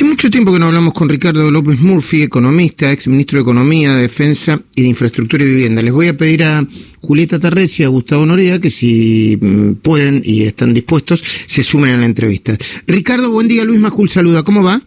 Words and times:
Hace 0.00 0.08
mucho 0.08 0.30
tiempo 0.30 0.50
que 0.50 0.58
no 0.58 0.64
hablamos 0.64 0.94
con 0.94 1.10
Ricardo 1.10 1.50
López 1.50 1.78
Murphy, 1.78 2.22
economista, 2.22 2.90
ex 2.90 3.06
ministro 3.06 3.36
de 3.36 3.42
Economía, 3.42 3.94
de 3.94 4.00
Defensa 4.00 4.58
y 4.74 4.80
de 4.80 4.88
Infraestructura 4.88 5.44
y 5.44 5.46
Vivienda. 5.46 5.82
Les 5.82 5.92
voy 5.92 6.06
a 6.06 6.16
pedir 6.16 6.42
a 6.42 6.66
Julieta 7.02 7.38
Tarrés 7.38 7.78
y 7.78 7.82
a 7.82 7.88
Gustavo 7.88 8.24
Norea 8.24 8.58
que 8.58 8.70
si 8.70 9.36
mm, 9.38 9.72
pueden 9.82 10.22
y 10.24 10.44
están 10.44 10.72
dispuestos 10.72 11.22
se 11.46 11.62
sumen 11.62 11.90
a 11.90 11.96
la 11.98 12.06
entrevista. 12.06 12.56
Ricardo, 12.86 13.30
buen 13.30 13.46
día. 13.46 13.62
Luis 13.62 13.78
Majul 13.78 14.08
saluda. 14.08 14.42
¿Cómo 14.42 14.62
va? 14.62 14.80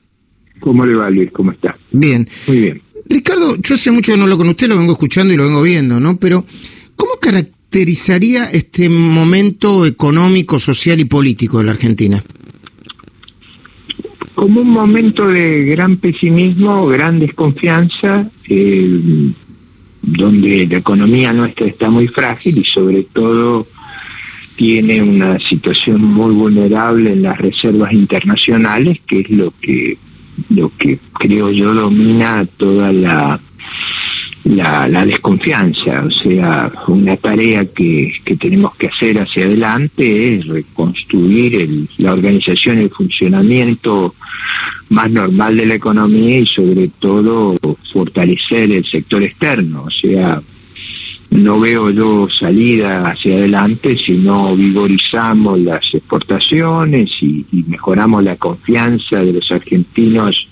¿Cómo 0.59 0.83
le 0.83 0.95
va, 0.95 1.11
Luis? 1.11 1.29
¿Cómo 1.31 1.51
está? 1.51 1.77
Bien. 1.91 2.27
Muy 2.47 2.61
bien. 2.61 2.81
Ricardo, 3.07 3.55
yo 3.61 3.75
hace 3.75 3.91
mucho 3.91 4.13
que 4.13 4.17
no 4.17 4.23
hablo 4.23 4.39
con 4.39 4.49
usted, 4.49 4.67
lo 4.67 4.79
vengo 4.79 4.93
escuchando 4.93 5.31
y 5.31 5.37
lo 5.37 5.43
vengo 5.43 5.61
viendo, 5.61 5.99
¿no? 5.99 6.17
Pero, 6.17 6.43
¿cómo 6.95 7.17
caracterizaría 7.21 8.45
este 8.45 8.89
momento 8.89 9.85
económico, 9.85 10.59
social 10.59 10.99
y 10.99 11.05
político 11.05 11.59
de 11.59 11.65
la 11.65 11.73
Argentina? 11.73 12.23
Como 14.35 14.61
un 14.61 14.69
momento 14.69 15.27
de 15.27 15.65
gran 15.65 15.97
pesimismo, 15.97 16.87
gran 16.87 17.19
desconfianza, 17.19 18.29
eh, 18.49 19.31
donde 20.01 20.67
la 20.67 20.77
economía 20.77 21.33
nuestra 21.33 21.67
está 21.67 21.89
muy 21.89 22.07
frágil 22.07 22.57
y 22.57 22.63
sobre 22.65 23.03
todo 23.03 23.67
tiene 24.55 25.01
una 25.01 25.39
situación 25.39 26.03
muy 26.03 26.33
vulnerable 26.33 27.13
en 27.13 27.23
las 27.23 27.37
reservas 27.37 27.93
internacionales, 27.93 28.99
que 29.07 29.21
es 29.21 29.29
lo 29.29 29.53
que 29.61 29.97
lo 30.49 30.71
que 30.77 30.97
creo 31.13 31.51
yo 31.51 31.73
domina 31.75 32.45
toda 32.57 32.91
la 32.91 33.39
la, 34.45 34.87
la, 34.87 35.05
desconfianza, 35.05 36.03
o 36.05 36.11
sea, 36.11 36.71
una 36.87 37.15
tarea 37.15 37.65
que, 37.65 38.11
que, 38.25 38.35
tenemos 38.35 38.75
que 38.75 38.87
hacer 38.87 39.19
hacia 39.19 39.45
adelante 39.45 40.35
es 40.35 40.47
reconstruir 40.47 41.61
el, 41.61 41.87
la 41.97 42.13
organización 42.13 42.79
y 42.79 42.83
el 42.83 42.89
funcionamiento 42.89 44.15
más 44.89 45.09
normal 45.09 45.57
de 45.57 45.65
la 45.65 45.75
economía 45.75 46.39
y 46.39 46.45
sobre 46.45 46.89
todo 46.99 47.55
fortalecer 47.93 48.71
el 48.71 48.85
sector 48.85 49.23
externo, 49.23 49.85
o 49.85 49.91
sea, 49.91 50.41
no 51.31 51.59
veo 51.59 51.89
yo 51.89 52.27
salida 52.29 53.09
hacia 53.09 53.35
adelante 53.35 53.97
si 53.97 54.11
no 54.11 54.55
vigorizamos 54.55 55.59
las 55.61 55.83
exportaciones 55.93 57.09
y, 57.21 57.45
y 57.51 57.63
mejoramos 57.63 58.23
la 58.23 58.35
confianza 58.35 59.19
de 59.19 59.33
los 59.33 59.51
argentinos 59.51 60.47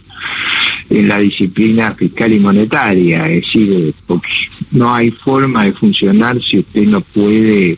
en 0.92 1.08
la 1.08 1.20
disciplina 1.20 1.96
fiscal 1.96 2.34
y 2.34 2.40
monetaria, 2.40 3.28
es 3.30 3.46
decir, 3.46 3.94
porque 4.06 4.28
no 4.72 4.94
hay 4.94 5.10
forma 5.10 5.66
de 5.66 5.74
funcionar 5.74 6.38
si 6.44 6.60
usted 6.60 6.84
no 6.84 7.00
puede, 7.00 7.78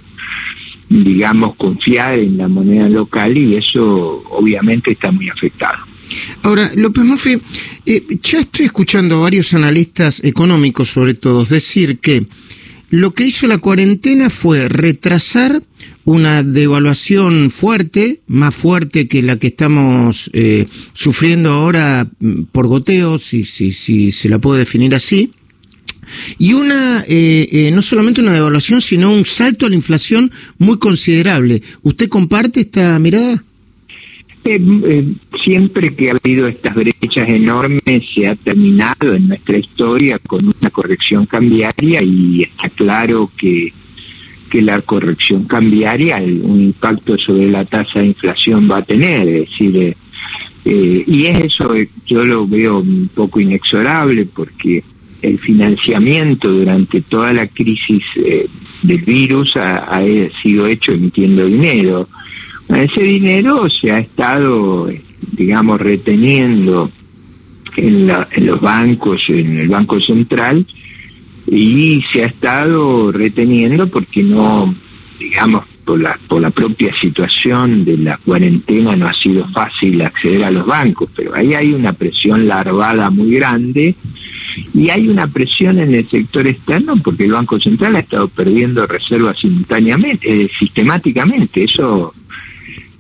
digamos, 0.90 1.56
confiar 1.56 2.18
en 2.18 2.38
la 2.38 2.48
moneda 2.48 2.90
local 2.90 3.38
y 3.38 3.56
eso 3.56 4.24
obviamente 4.32 4.94
está 4.94 5.12
muy 5.12 5.30
afectado. 5.30 5.78
Ahora, 6.42 6.72
López 6.76 7.04
Murphy, 7.04 7.40
eh, 7.86 8.04
ya 8.22 8.40
estoy 8.40 8.66
escuchando 8.66 9.18
a 9.18 9.22
varios 9.22 9.54
analistas 9.54 10.24
económicos, 10.24 10.90
sobre 10.90 11.14
todo, 11.14 11.46
decir 11.46 12.00
que 12.00 12.26
lo 12.90 13.14
que 13.14 13.26
hizo 13.26 13.48
la 13.48 13.60
cuarentena 13.60 14.30
fue 14.32 14.70
retrasar 14.70 15.62
una 16.06 16.44
devaluación 16.44 17.50
fuerte, 17.50 18.22
más 18.28 18.56
fuerte 18.56 19.08
que 19.08 19.22
la 19.22 19.38
que 19.38 19.48
estamos 19.48 20.30
eh, 20.34 20.66
sufriendo 20.94 21.52
ahora 21.52 22.08
mm, 22.20 22.44
por 22.52 22.68
goteo, 22.68 23.18
si, 23.18 23.46
si, 23.46 23.72
si 23.72 24.12
se 24.12 24.30
la 24.30 24.40
puede 24.40 24.60
definir 24.60 24.94
así, 24.96 25.32
y 26.38 26.54
una, 26.54 27.02
eh, 27.08 27.48
eh, 27.52 27.72
no 27.72 27.82
solamente 27.82 28.22
una 28.22 28.34
devaluación, 28.34 28.82
sino 28.82 29.12
un 29.12 29.26
salto 29.26 29.66
a 29.66 29.70
la 29.70 29.76
inflación 29.76 30.32
muy 30.58 30.78
considerable. 30.78 31.62
¿Usted 31.82 32.10
comparte 32.10 32.62
esta 32.62 33.00
mirada? 33.00 33.44
Eh, 34.46 34.60
eh, 34.60 35.14
siempre 35.46 35.96
que 35.96 36.10
ha 36.10 36.16
habido 36.22 36.48
estas 36.48 36.76
brechas 36.76 37.30
enormes 37.30 37.82
se 38.14 38.28
ha 38.28 38.36
terminado 38.36 39.14
en 39.14 39.30
nuestra 39.30 39.58
historia 39.58 40.20
con 40.20 40.46
una 40.46 40.70
corrección 40.70 41.26
cambiaria 41.26 42.04
y 42.04 42.44
está 42.44 42.68
claro 42.70 43.32
que, 43.38 43.72
que 44.54 44.62
la 44.62 44.80
corrección 44.82 45.46
cambiaria 45.46 46.18
un 46.18 46.62
impacto 46.62 47.18
sobre 47.18 47.50
la 47.50 47.66
tasa 47.66 48.02
de 48.02 48.06
inflación 48.06 48.70
va 48.70 48.78
a 48.78 48.82
tener, 48.84 49.28
es 49.28 49.50
decir, 49.50 49.96
eh, 50.64 51.04
y 51.08 51.26
es 51.26 51.40
eso, 51.46 51.74
yo 52.06 52.24
lo 52.24 52.46
veo 52.46 52.78
un 52.78 53.10
poco 53.16 53.40
inexorable 53.40 54.28
porque 54.28 54.84
el 55.24 55.40
financiamiento 55.40 56.52
durante 56.52 57.02
toda 57.02 57.34
la 57.34 57.48
crisis 57.48 58.04
del 58.84 59.02
virus 59.02 59.58
ha 59.58 60.04
sido 60.44 60.68
hecho 60.68 60.92
emitiendo 60.92 61.48
dinero. 61.48 62.08
Ese 62.70 63.02
dinero 63.02 63.68
se 63.72 63.90
ha 63.90 63.98
estado, 64.02 64.88
digamos, 65.32 65.82
reteniendo 65.82 66.92
en, 67.76 68.08
en 68.08 68.46
los 68.46 68.62
bancos, 68.62 69.24
en 69.30 69.62
el 69.62 69.68
Banco 69.68 70.00
Central, 70.00 70.64
y 71.56 72.02
se 72.12 72.24
ha 72.24 72.28
estado 72.28 73.12
reteniendo 73.12 73.88
porque 73.88 74.24
no, 74.24 74.74
digamos, 75.20 75.66
por 75.86 76.02
la, 76.02 76.18
por 76.28 76.42
la 76.42 76.50
propia 76.50 76.96
situación 77.00 77.86
de 77.86 77.98
la 77.98 78.18
cuarentena 78.18 78.96
no 78.96 79.08
ha 79.08 79.14
sido 79.14 79.48
fácil 79.50 80.02
acceder 80.02 80.46
a 80.46 80.52
los 80.52 80.66
bancos, 80.66 81.10
pero 81.16 81.36
ahí 81.36 81.54
hay 81.54 81.74
una 81.74 81.92
presión 81.92 82.48
larvada 82.48 83.10
muy 83.10 83.36
grande 83.36 83.96
y 84.74 84.90
hay 84.90 85.08
una 85.08 85.28
presión 85.28 85.80
en 85.80 85.94
el 85.94 86.10
sector 86.10 86.48
externo 86.48 86.96
porque 87.04 87.26
el 87.26 87.34
Banco 87.34 87.60
Central 87.60 87.96
ha 87.98 88.00
estado 88.00 88.28
perdiendo 88.30 88.88
reservas 88.88 89.38
simultáneamente, 89.40 90.46
eh, 90.46 90.50
sistemáticamente. 90.58 91.64
Eso 91.64 92.14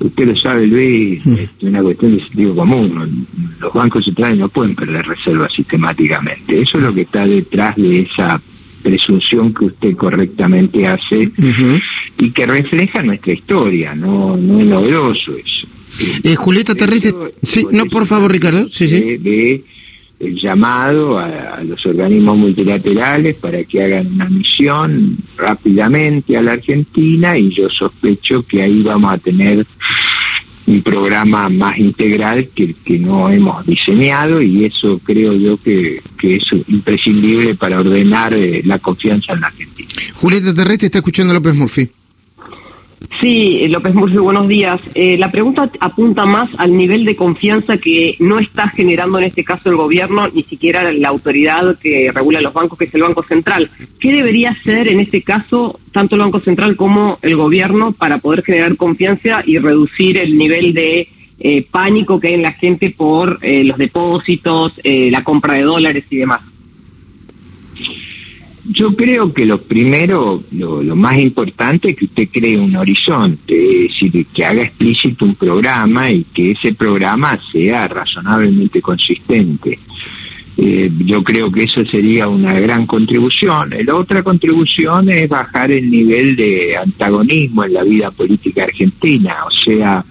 usted 0.08 0.28
lo 0.28 0.38
sabe, 0.38 0.68
Luis, 0.68 1.25
mm. 1.25 1.34
es 1.34 1.50
una 1.62 1.81
cuestión 1.81 2.18
de 2.18 2.24
sentido 2.24 2.56
común. 2.56 3.28
Los 3.59 3.74
bancos 3.74 4.06
centrales 4.06 4.40
no 4.40 4.50
pueden 4.50 4.75
perder 4.75 5.06
reservas 5.06 5.52
sistemáticamente. 5.56 6.62
Eso 6.62 6.78
es 6.78 6.84
lo 6.84 6.94
que 6.94 7.02
está 7.02 7.25
detrás 7.25 7.75
de 7.75 8.02
esa 8.02 8.41
presunción 8.81 9.53
que 9.53 9.66
usted 9.66 9.96
correctamente 9.96 10.86
hace 10.86 11.31
y 12.18 12.31
que 12.31 12.46
refleja 12.46 13.02
nuestra 13.02 13.34
historia, 13.34 13.96
no, 13.96 14.36
no 14.36 14.59
es 14.59 14.66
novedoso 14.66 15.38
eso. 15.38 15.68
Eh, 16.24 16.35
Julieta 16.35 16.75
Terrestre, 16.75 17.14
sí, 17.44 17.66
no, 17.72 17.85
por 17.85 18.06
favor, 18.06 18.31
Ricardo, 18.31 18.68
sí, 18.68 18.88
sí 18.88 19.64
el 20.19 20.40
llamado 20.40 21.19
a, 21.19 21.62
los 21.63 21.85
organismos 21.85 22.38
multilaterales 22.38 23.35
para 23.35 23.63
que 23.63 23.84
hagan 23.84 24.07
una 24.07 24.29
misión 24.29 25.18
rápidamente 25.38 26.38
a 26.38 26.41
la 26.41 26.53
Argentina 26.53 27.38
y 27.38 27.53
yo 27.53 27.69
sospecho 27.69 28.44
que 28.44 28.62
ahí 28.63 28.81
vamos 28.81 29.13
a 29.13 29.18
tener 29.18 29.66
un 30.66 30.81
programa 30.81 31.50
más 31.50 31.78
integral 31.78 32.47
que 32.56 32.73
que 32.73 32.97
no 32.97 33.29
hemos 33.29 33.66
diseñado 33.66 34.41
y 34.41 34.66
eso 34.66 35.00
creo 35.03 35.34
yo 35.34 35.57
que, 35.57 36.02
que 36.18 36.38
es 36.38 36.44
imprescindible 36.68 37.56
para 37.56 37.79
ordenar 37.81 38.34
eh, 38.34 38.62
la 38.63 38.79
confianza 38.79 39.34
en 39.34 39.41
la 39.41 39.47
Argentina. 39.47 39.90
Julieta 40.16 40.53
Terrestre 40.53 40.85
está 40.85 41.00
escuchando 41.00 41.34
López 41.34 41.53
Murphy. 41.53 41.90
Sí, 43.23 43.69
López 43.69 43.95
Murphy, 43.95 44.17
buenos 44.17 44.50
días. 44.50 44.81
Eh, 44.95 45.17
la 45.17 45.31
pregunta 45.31 45.72
apunta 45.79 46.25
más 46.25 46.50
al 46.57 46.75
nivel 46.75 47.06
de 47.06 47.16
confianza 47.16 47.78
que 47.78 48.17
no 48.19 48.38
está 48.38 48.67
generando 48.67 49.17
en 49.17 49.23
este 49.23 49.45
caso 49.45 49.69
el 49.69 49.78
gobierno, 49.78 50.28
ni 50.28 50.44
siquiera 50.44 50.91
la 50.91 51.07
autoridad 51.07 51.79
que 51.79 52.11
regula 52.13 52.41
los 52.41 52.51
bancos, 52.51 52.78
que 52.78 52.84
es 52.84 52.94
el 52.94 53.03
Banco 53.03 53.23
Central. 53.23 53.72
¿Qué 53.97 54.11
debería 54.11 54.50
hacer 54.50 54.89
en 54.89 55.00
este 55.00 55.22
caso 55.22 55.79
tanto 55.94 56.16
el 56.16 56.22
Banco 56.22 56.41
Central 56.41 56.75
como 56.75 57.17
el 57.22 57.38
gobierno 57.38 57.94
para 57.94 58.17
poder 58.17 58.44
generar 58.44 58.75
confianza 58.75 59.41
y 59.45 59.57
reducir 59.57 60.17
el 60.17 60.38
nivel 60.38 60.73
de 60.73 61.07
eh, 61.40 61.66
pánico 61.72 62.19
que 62.19 62.28
hay 62.28 62.34
en 62.34 62.41
la 62.41 62.51
gente 62.51 62.90
por 62.90 63.40
eh, 63.41 63.63
los 63.63 63.78
depósitos, 63.78 64.73
la 64.84 65.23
compra 65.23 65.53
de 65.53 65.61
dólares 65.61 66.03
y 66.09 66.17
demás? 66.17 66.41
Yo 68.66 68.96
creo 68.96 69.34
que 69.34 69.46
lo 69.46 69.62
primero, 69.62 70.41
lo, 70.51 70.96
más 70.96 71.19
importante 71.19 71.90
es 71.90 71.97
que 71.97 72.06
usted 72.06 72.29
cree 72.31 72.57
un 72.57 72.74
horizonte, 72.75 73.85
es 73.85 73.91
decir, 73.91 74.25
que 74.34 74.46
haga 74.46 74.62
explícito 74.62 75.25
un 75.25 75.35
programa 75.35 76.09
y 76.09 76.24
que 76.34 76.51
ese 76.51 76.73
programa 76.73 77.38
sea 77.52 77.90
razonablemente 77.90 78.81
consistente. 78.81 79.79
Eh, 80.55 80.90
yo 80.99 81.22
creo 81.23 81.52
que 81.52 81.64
eso 81.64 81.84
sería 81.85 82.29
una 82.29 82.58
gran 82.58 82.85
contribución. 82.85 83.73
La 83.85 83.96
otra 83.96 84.23
contribución 84.23 85.09
es 85.09 85.28
bajar 85.28 85.72
el 85.72 85.91
nivel 85.91 86.37
de 86.37 86.78
antagonismo 86.78 87.66
en 87.66 87.73
la 87.73 87.84
vida 87.84 88.11
política 88.11 88.64
argentina, 88.64 89.35
o 89.46 89.52
sea, 89.52 90.05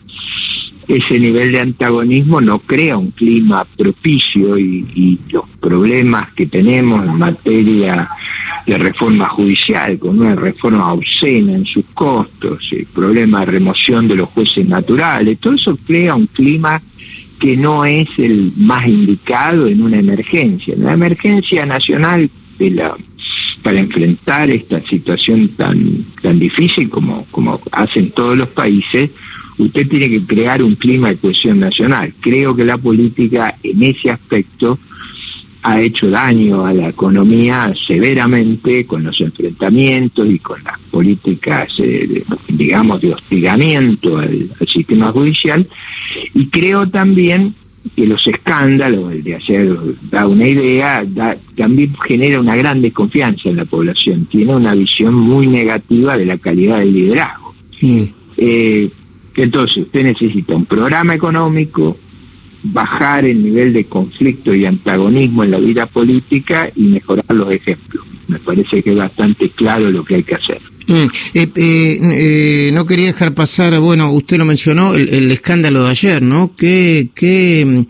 ese 0.89 1.19
nivel 1.19 1.53
de 1.53 1.61
antagonismo 1.61 2.41
no 2.41 2.59
crea 2.59 2.99
un 2.99 3.13
clima 3.13 3.65
propicio 3.79 4.59
y, 4.59 4.85
y 4.95 5.19
los 5.31 5.49
problemas 5.59 6.33
que 6.35 6.47
tenemos 6.47 7.07
en 7.07 7.17
materia 7.17 8.11
de 8.67 8.79
reforma 8.79 9.29
judicial, 9.29 9.99
con 9.99 10.21
una 10.21 10.35
reforma 10.35 10.93
obscena 10.93 11.55
en 11.55 11.67
sus 11.67 11.85
costos, 11.95 12.69
el 12.73 12.87
problema 12.87 13.41
de 13.41 13.47
remoción 13.47 14.07
de 14.09 14.17
los 14.17 14.29
jueces 14.31 14.67
naturales, 14.67 15.39
todo 15.41 15.55
eso 15.55 15.77
crea 15.87 16.15
un 16.15 16.27
clima 16.27 16.81
que 17.41 17.57
no 17.57 17.85
es 17.85 18.09
el 18.19 18.53
más 18.57 18.87
indicado 18.87 19.67
en 19.67 19.83
una 19.83 19.99
emergencia. 19.99 20.75
En 20.75 20.85
la 20.85 20.93
emergencia 20.93 21.67
nacional 21.67 22.31
de 22.57 22.71
la, 22.71 22.95
para 23.63 23.81
enfrentar 23.81 24.49
esta 24.51 24.81
situación 24.83 25.49
tan, 25.57 26.05
tan 26.23 26.39
difícil 26.39 26.89
como, 26.89 27.27
como 27.33 27.61
hacen 27.73 28.11
todos 28.13 28.37
los 28.37 28.49
países, 28.49 29.11
usted 29.59 29.89
tiene 29.89 30.09
que 30.09 30.23
crear 30.23 30.63
un 30.63 30.77
clima 30.77 31.09
de 31.09 31.17
cohesión 31.17 31.59
nacional. 31.59 32.13
Creo 32.21 32.55
que 32.55 32.65
la 32.65 32.79
política 32.79 33.57
en 33.63 33.83
ese 33.83 34.11
aspecto 34.11 34.79
ha 35.63 35.81
hecho 35.81 36.11
daño 36.11 36.67
a 36.67 36.73
la 36.73 36.89
economía 36.89 37.73
severamente 37.87 38.85
con 38.85 39.05
los 39.05 39.21
enfrentamientos 39.21 40.29
y 40.29 40.39
con 40.41 40.63
las 40.65 40.79
políticas, 40.91 41.71
eh, 41.79 42.25
digamos, 42.49 43.01
de 43.01 43.13
hostigamiento 43.13 44.19
al, 44.19 44.51
sistema 44.69 45.13
judicial. 45.13 45.67
Y 46.35 46.47
creo 46.47 46.89
también 46.89 47.55
que 47.95 48.07
los 48.07 48.27
escándalos, 48.27 49.13
el 49.13 49.23
de 49.23 49.37
hacer, 49.37 49.77
da 50.11 50.27
una 50.27 50.49
idea, 50.49 51.05
también 51.57 51.95
genera 52.07 52.41
una 52.41 52.57
gran 52.57 52.83
desconfianza 52.83 53.49
en 53.49 53.57
la 53.57 53.65
población, 53.65 54.27
tiene 54.27 54.55
una 54.55 54.75
visión 54.75 55.15
muy 55.15 55.47
negativa 55.47 56.17
de 56.17 56.27
la 56.27 56.39
calidad 56.39 56.79
del 56.79 56.93
liderazgo. 56.93 57.55
Eh, 58.37 58.91
entonces, 59.37 59.85
usted 59.85 60.03
necesita 60.03 60.55
un 60.55 60.67
programa 60.67 61.15
económico, 61.15 61.97
bajar 62.63 63.25
el 63.25 63.43
nivel 63.43 63.73
de 63.73 63.85
conflicto 63.85 64.55
y 64.55 64.65
antagonismo 64.67 65.45
en 65.45 65.51
la 65.51 65.59
vida 65.59 65.87
política 65.87 66.71
y 66.75 66.83
mejorar 66.83 67.25
los 67.31 67.53
ejemplos. 67.53 68.05
Me 68.29 68.39
parece 68.39 68.83
que 68.83 68.91
es 68.91 68.97
bastante 68.97 69.51
claro 69.51 69.91
lo 69.91 70.05
que 70.05 70.17
hay 70.17 70.23
que 70.23 70.35
hacer. 70.35 70.61
Mm, 70.87 70.95
eh, 71.35 71.49
eh, 71.57 71.99
eh, 72.03 72.71
no 72.73 72.87
quería 72.87 73.07
dejar 73.07 73.35
pasar, 73.35 73.79
bueno, 73.81 74.13
usted 74.13 74.39
lo 74.39 74.45
mencionó, 74.45 74.95
el, 74.95 75.31
escándalo 75.31 75.85
de 75.85 75.91
ayer, 75.91 76.23
¿no? 76.23 76.55
Que, 76.57 77.09
que 77.15 77.65
mm, 77.67 77.81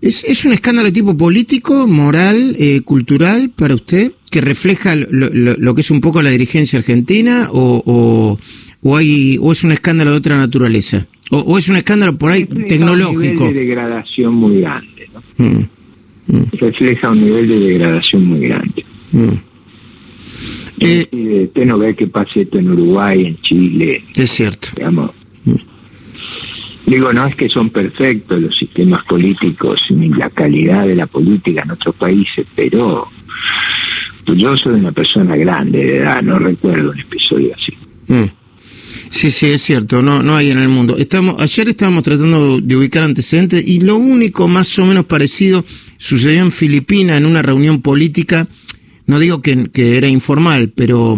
es, 0.00 0.24
es, 0.24 0.44
un 0.44 0.52
escándalo 0.52 0.86
de 0.86 0.92
tipo 0.92 1.16
político, 1.16 1.86
moral, 1.86 2.56
cultural 2.84 3.50
para 3.50 3.74
usted, 3.74 4.12
que 4.30 4.40
refleja 4.40 4.96
lo, 4.96 5.30
lo, 5.30 5.74
que 5.74 5.80
es 5.80 5.90
un 5.90 6.00
poco 6.00 6.22
la 6.22 6.30
dirigencia 6.30 6.78
argentina 6.78 7.48
o, 7.50 7.82
o, 7.86 8.38
o, 8.82 8.96
hay, 8.96 9.38
o 9.40 9.52
es 9.52 9.64
un 9.64 9.72
escándalo 9.72 10.12
de 10.12 10.16
otra 10.18 10.36
naturaleza. 10.36 11.06
O, 11.36 11.58
es 11.58 11.68
un 11.68 11.76
escándalo 11.76 12.16
por 12.16 12.30
ahí 12.30 12.44
tecnológico. 12.44 13.44
Un 13.44 13.48
nivel 13.48 13.54
de 13.54 13.60
degradación 13.60 14.34
muy 14.34 14.60
grande, 14.60 15.10
¿no? 15.12 15.22
Mm, 15.44 15.66
mm. 16.28 16.44
Refleja 16.52 17.10
un 17.10 17.24
nivel 17.24 17.48
de 17.48 17.58
degradación 17.58 18.26
muy 18.26 18.40
grande. 18.48 18.84
Mm. 19.12 19.28
Eh, 20.80 21.44
usted 21.44 21.64
no 21.64 21.78
ve 21.78 21.94
que 21.94 22.06
pase 22.06 22.42
esto 22.42 22.58
en 22.58 22.70
Uruguay, 22.70 23.26
en 23.26 23.40
Chile. 23.42 24.04
Es 24.14 24.30
cierto. 24.30 24.68
Digamos. 24.76 25.10
Digo, 26.86 27.12
no 27.14 27.26
es 27.26 27.34
que 27.34 27.48
son 27.48 27.70
perfectos 27.70 28.40
los 28.40 28.56
sistemas 28.56 29.04
políticos 29.06 29.82
ni 29.88 30.10
la 30.10 30.28
calidad 30.28 30.86
de 30.86 30.94
la 30.94 31.06
política 31.06 31.62
en 31.62 31.70
otros 31.70 31.94
países, 31.94 32.46
pero 32.54 33.08
pues 34.26 34.38
yo 34.38 34.54
soy 34.56 34.74
una 34.74 34.92
persona 34.92 35.34
grande 35.34 35.78
de 35.78 35.96
edad, 35.98 36.22
no 36.22 36.38
recuerdo 36.38 36.90
un 36.90 37.00
episodio 37.00 37.54
así. 37.54 37.74
Sí, 39.14 39.30
sí, 39.30 39.46
es 39.46 39.62
cierto, 39.62 40.02
no, 40.02 40.24
no 40.24 40.36
hay 40.36 40.50
en 40.50 40.58
el 40.58 40.68
mundo. 40.68 40.96
Estamos, 40.96 41.40
ayer 41.40 41.68
estábamos 41.68 42.02
tratando 42.02 42.60
de 42.60 42.76
ubicar 42.76 43.04
antecedentes 43.04 43.64
y 43.64 43.78
lo 43.78 43.94
único 43.94 44.48
más 44.48 44.76
o 44.80 44.84
menos 44.84 45.04
parecido 45.04 45.64
sucedió 45.98 46.42
en 46.42 46.50
Filipinas 46.50 47.18
en 47.18 47.26
una 47.26 47.40
reunión 47.40 47.80
política, 47.80 48.48
no 49.06 49.20
digo 49.20 49.40
que, 49.40 49.70
que 49.72 49.96
era 49.96 50.08
informal, 50.08 50.72
pero 50.74 51.16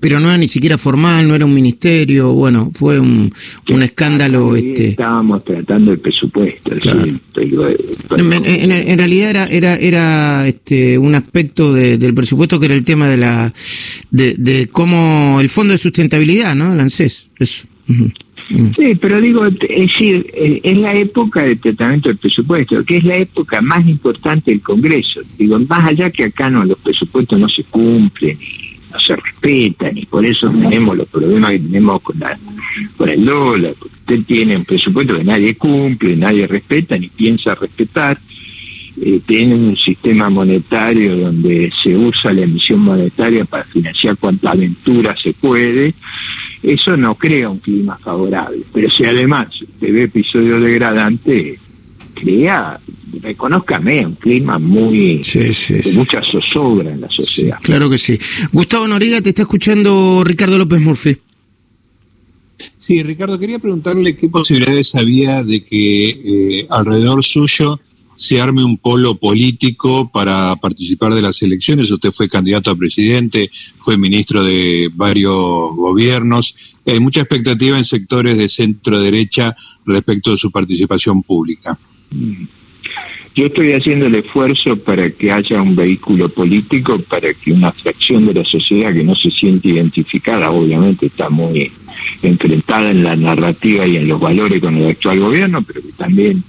pero 0.00 0.20
no 0.20 0.28
era 0.28 0.38
ni 0.38 0.48
siquiera 0.48 0.78
formal, 0.78 1.26
no 1.26 1.34
era 1.34 1.44
un 1.44 1.54
ministerio, 1.54 2.32
bueno, 2.32 2.70
fue 2.74 2.98
un, 3.00 3.32
un 3.68 3.82
escándalo. 3.82 4.56
este 4.56 4.88
Estábamos 4.88 5.44
tratando 5.44 5.92
el 5.92 5.98
presupuesto. 5.98 6.70
en, 8.16 8.98
realidad 8.98 9.30
era 9.30 9.46
era 9.46 9.76
era 9.76 10.46
este 10.46 10.98
un 10.98 11.14
aspecto 11.14 11.72
del 11.72 12.14
presupuesto 12.14 12.58
que 12.58 12.66
era 12.66 12.74
el 12.74 12.84
tema 12.84 13.08
de 13.08 13.16
la 13.16 13.52
de, 14.10 14.34
de 14.34 14.68
cómo 14.68 15.40
el 15.40 15.48
fondo 15.48 15.72
de 15.72 15.78
sustentabilidad, 15.78 16.54
¿no? 16.54 16.72
El 16.72 16.80
ANSES, 16.80 17.30
eso. 17.38 17.66
Sí, 18.48 18.94
pero 19.00 19.20
digo, 19.20 19.44
es 19.46 19.58
decir, 19.58 20.26
eh, 20.32 20.60
es 20.62 20.78
la 20.78 20.94
época 20.94 21.42
de 21.42 21.56
tratamiento 21.56 22.10
del 22.10 22.18
presupuesto, 22.18 22.84
que 22.84 22.98
es 22.98 23.04
la 23.04 23.16
época 23.16 23.60
más 23.60 23.86
importante 23.88 24.52
del 24.52 24.60
Congreso. 24.60 25.20
Digo, 25.36 25.58
más 25.58 25.88
allá 25.88 26.10
que 26.10 26.24
acá 26.24 26.48
no 26.48 26.64
los 26.64 26.78
presupuestos 26.78 27.40
no 27.40 27.48
se 27.48 27.64
cumplen 27.64 28.38
no 28.96 29.00
se 29.00 29.16
respetan 29.16 29.96
y 29.96 30.06
por 30.06 30.24
eso 30.24 30.48
tenemos 30.50 30.96
los 30.96 31.08
problemas 31.08 31.50
que 31.50 31.58
tenemos 31.58 32.02
con, 32.02 32.18
la, 32.18 32.38
con 32.96 33.08
el 33.08 33.24
dólar. 33.24 33.74
Porque 33.78 33.94
usted 33.96 34.26
tiene 34.26 34.56
un 34.56 34.64
presupuesto 34.64 35.16
que 35.16 35.24
nadie 35.24 35.56
cumple, 35.56 36.16
nadie 36.16 36.46
respeta 36.46 36.96
ni 36.96 37.08
piensa 37.08 37.54
respetar. 37.54 38.18
Eh, 38.98 39.20
tiene 39.26 39.54
un 39.54 39.76
sistema 39.76 40.30
monetario 40.30 41.16
donde 41.16 41.70
se 41.82 41.94
usa 41.94 42.32
la 42.32 42.42
emisión 42.42 42.80
monetaria 42.80 43.44
para 43.44 43.64
financiar 43.64 44.16
cuanta 44.16 44.52
aventura 44.52 45.14
se 45.22 45.34
puede. 45.34 45.92
Eso 46.62 46.96
no 46.96 47.14
crea 47.14 47.50
un 47.50 47.58
clima 47.58 47.98
favorable. 47.98 48.62
Pero 48.72 48.90
si 48.90 49.04
además 49.04 49.48
usted 49.60 49.92
ve 49.92 50.04
episodios 50.04 50.62
degradantes, 50.62 51.60
crea 52.16 52.80
reconozcame, 53.20 54.06
un 54.06 54.14
clima 54.14 54.58
muy 54.58 55.18
de 55.18 55.92
mucha 55.94 56.22
zozobra 56.22 56.92
en 56.92 57.00
la 57.00 57.08
sociedad. 57.08 57.58
claro 57.62 57.88
que 57.90 57.98
sí. 57.98 58.18
Gustavo 58.52 58.86
Noriga, 58.88 59.20
te 59.20 59.30
está 59.30 59.42
escuchando 59.42 60.22
Ricardo 60.24 60.58
López 60.58 60.80
Murphy. 60.80 61.16
Sí, 62.78 63.02
Ricardo, 63.02 63.38
quería 63.38 63.58
preguntarle 63.58 64.16
qué 64.16 64.28
posibilidades 64.28 64.94
había 64.94 65.42
de 65.42 65.64
que 65.64 66.08
eh, 66.08 66.66
alrededor 66.70 67.24
suyo 67.24 67.80
se 68.14 68.40
arme 68.40 68.64
un 68.64 68.78
polo 68.78 69.16
político 69.16 70.10
para 70.10 70.56
participar 70.56 71.12
de 71.12 71.20
las 71.20 71.42
elecciones. 71.42 71.90
Usted 71.90 72.12
fue 72.12 72.28
candidato 72.28 72.70
a 72.70 72.76
presidente, 72.76 73.50
fue 73.78 73.98
ministro 73.98 74.42
de 74.42 74.90
varios 74.94 75.34
gobiernos. 75.74 76.56
Hay 76.86 76.98
mucha 76.98 77.20
expectativa 77.20 77.76
en 77.76 77.84
sectores 77.84 78.38
de 78.38 78.48
centro 78.48 79.00
derecha 79.00 79.54
respecto 79.84 80.30
de 80.30 80.38
su 80.38 80.50
participación 80.50 81.22
pública. 81.22 81.78
Yo 83.34 83.46
estoy 83.46 83.72
haciendo 83.72 84.06
el 84.06 84.14
esfuerzo 84.14 84.76
para 84.76 85.10
que 85.10 85.30
haya 85.30 85.60
un 85.60 85.76
vehículo 85.76 86.28
político, 86.28 86.98
para 87.00 87.34
que 87.34 87.52
una 87.52 87.70
fracción 87.72 88.24
de 88.24 88.34
la 88.34 88.44
sociedad 88.44 88.94
que 88.94 89.04
no 89.04 89.14
se 89.14 89.30
siente 89.30 89.68
identificada, 89.68 90.50
obviamente 90.50 91.06
está 91.06 91.28
muy 91.28 91.70
enfrentada 92.22 92.90
en 92.90 93.04
la 93.04 93.14
narrativa 93.14 93.86
y 93.86 93.98
en 93.98 94.08
los 94.08 94.18
valores 94.18 94.60
con 94.60 94.76
el 94.76 94.90
actual 94.90 95.20
gobierno, 95.20 95.62
pero 95.62 95.82
que 95.82 95.92
también 95.92 96.42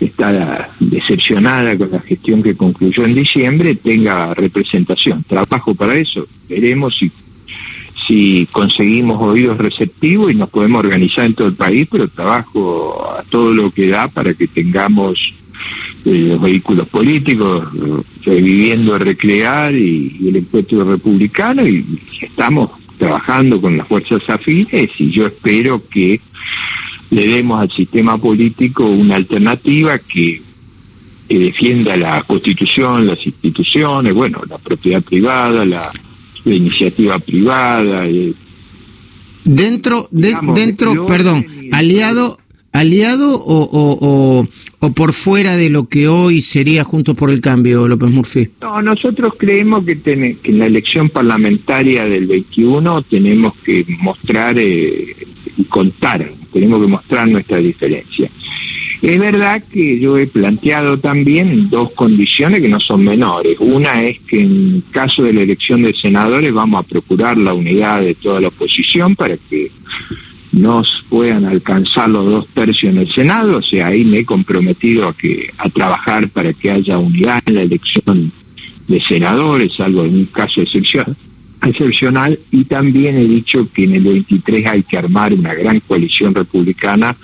está 0.00 0.70
decepcionada 0.78 1.76
con 1.76 1.90
la 1.90 2.00
gestión 2.00 2.42
que 2.42 2.54
concluyó 2.54 3.04
en 3.04 3.14
diciembre, 3.14 3.76
tenga 3.76 4.34
representación. 4.34 5.24
Trabajo 5.24 5.74
para 5.74 5.98
eso. 5.98 6.26
Veremos 6.48 6.96
si, 6.98 7.10
si 8.06 8.46
conseguimos 8.50 9.20
oídos 9.22 9.58
receptivos 9.58 10.32
y 10.32 10.34
nos 10.34 10.50
podemos 10.50 10.80
organizar 10.80 11.24
en 11.24 11.34
todo 11.34 11.48
el 11.48 11.54
país, 11.54 11.86
pero 11.90 12.08
trabajo 12.08 13.08
a 13.18 13.22
todo 13.24 13.52
lo 13.52 13.70
que 13.70 13.88
da 13.88 14.08
para 14.08 14.34
que 14.34 14.48
tengamos 14.48 15.18
los 16.04 16.40
vehículos 16.40 16.88
políticos, 16.88 17.68
reviviendo 18.24 18.98
Recrear 18.98 19.74
y, 19.74 20.28
el 20.28 20.36
encuentro 20.36 20.84
republicano 20.84 21.66
y 21.66 21.84
estamos 22.20 22.70
trabajando 22.98 23.60
con 23.60 23.76
las 23.76 23.86
fuerzas 23.86 24.22
afines 24.28 24.90
y 24.98 25.10
yo 25.10 25.26
espero 25.26 25.82
que 25.88 26.20
le 27.10 27.26
demos 27.26 27.60
al 27.60 27.70
sistema 27.70 28.16
político 28.18 28.84
una 28.84 29.16
alternativa 29.16 29.98
que, 29.98 30.42
defienda 31.28 31.96
la 31.96 32.24
constitución, 32.24 33.06
las 33.06 33.24
instituciones, 33.24 34.12
bueno, 34.12 34.42
la 34.48 34.58
propiedad 34.58 35.00
privada, 35.00 35.64
la, 35.64 35.88
iniciativa 36.44 37.18
privada. 37.18 38.06
Eh, 38.06 38.32
dentro, 39.44 40.08
de, 40.10 40.36
dentro, 40.54 41.06
perdón, 41.06 41.46
aliado 41.72 42.38
aliado 42.72 43.34
o, 43.34 43.68
o, 43.72 44.48
o, 44.78 44.92
por 44.92 45.12
fuera 45.12 45.56
de 45.56 45.70
lo 45.70 45.88
que 45.88 46.08
hoy 46.08 46.40
sería 46.40 46.84
Juntos 46.84 47.16
por 47.16 47.30
el 47.30 47.40
Cambio, 47.40 47.88
López 47.88 48.10
Murphy? 48.10 48.50
No, 48.60 48.80
nosotros 48.80 49.34
creemos 49.36 49.84
que, 49.84 50.00
que 50.00 50.38
en 50.44 50.58
la 50.58 50.66
elección 50.66 51.08
parlamentaria 51.10 52.04
del 52.04 52.26
21 52.26 53.02
tenemos 53.02 53.54
que 53.64 53.84
mostrar 54.00 54.58
eh, 54.58 55.16
y 55.56 55.64
contar, 55.64 56.30
tenemos 56.52 56.80
que 56.80 56.88
mostrar 56.88 57.28
nuestra 57.28 57.58
diferencia. 57.58 58.30
Es 59.02 59.18
verdad 59.18 59.62
que 59.72 59.98
yo 59.98 60.18
he 60.18 60.26
planteado 60.26 60.98
también 60.98 61.70
dos 61.70 61.90
condiciones 61.92 62.60
que 62.60 62.68
no 62.68 62.78
son 62.80 63.04
menores. 63.04 63.56
Una 63.58 64.02
es 64.02 64.20
que 64.20 64.40
en 64.40 64.82
caso 64.90 65.22
de 65.22 65.32
la 65.32 65.42
elección 65.42 65.82
de 65.82 65.94
senadores 65.94 66.52
vamos 66.52 66.80
a 66.80 66.88
procurar 66.88 67.38
la 67.38 67.54
unidad 67.54 68.02
de 68.02 68.14
toda 68.14 68.40
la 68.40 68.48
oposición 68.48 69.16
para 69.16 69.38
que 69.38 69.70
no 70.52 70.82
puedan 71.08 71.46
alcanzar 71.46 72.10
los 72.10 72.26
dos 72.26 72.48
tercios 72.48 72.92
en 72.92 73.00
el 73.00 73.12
Senado, 73.12 73.58
o 73.58 73.62
sea, 73.62 73.86
ahí 73.86 74.04
me 74.04 74.18
he 74.18 74.24
comprometido 74.24 75.08
a 75.08 75.14
que 75.14 75.50
a 75.56 75.68
trabajar 75.68 76.28
para 76.28 76.52
que 76.52 76.70
haya 76.70 76.98
unidad 76.98 77.40
en 77.46 77.54
la 77.54 77.62
elección 77.62 78.32
de 78.88 79.00
senadores, 79.02 79.78
algo 79.78 80.04
en 80.04 80.16
un 80.16 80.24
caso 80.26 80.60
excepcional, 80.60 81.16
excepcional, 81.64 82.38
y 82.50 82.64
también 82.64 83.16
he 83.16 83.24
dicho 83.24 83.68
que 83.72 83.84
en 83.84 83.94
el 83.94 84.02
23 84.02 84.66
hay 84.66 84.82
que 84.82 84.98
armar 84.98 85.32
una 85.32 85.54
gran 85.54 85.78
coalición 85.80 86.34
republicana 86.34 87.16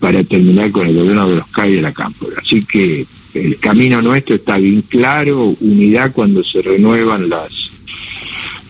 para 0.00 0.24
terminar 0.24 0.72
con 0.72 0.86
el 0.86 0.96
gobierno 0.96 1.28
de 1.28 1.36
los 1.36 1.46
CAI 1.48 1.74
de 1.74 1.82
la 1.82 1.92
Cámpora. 1.92 2.42
Así 2.44 2.64
que 2.64 3.06
el 3.34 3.58
camino 3.58 4.02
nuestro 4.02 4.34
está 4.34 4.56
bien 4.58 4.82
claro, 4.82 5.54
unidad 5.60 6.12
cuando 6.12 6.42
se 6.42 6.62
renuevan 6.62 7.28
las 7.28 7.52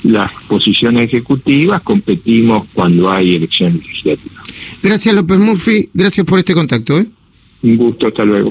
las 0.02 0.32
posiciones 0.48 1.08
ejecutivas, 1.08 1.82
competimos 1.82 2.66
cuando 2.72 3.10
hay 3.10 3.36
elecciones 3.36 3.82
legislativas. 3.86 4.44
Gracias 4.82 5.14
López 5.14 5.38
Murphy, 5.38 5.90
gracias 5.92 6.26
por 6.26 6.38
este 6.38 6.54
contacto. 6.54 6.98
¿eh? 6.98 7.06
Un 7.62 7.76
gusto, 7.76 8.06
hasta 8.08 8.24
luego. 8.24 8.48